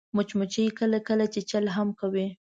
[0.15, 2.27] مچمچۍ کله کله چیچل هم کوي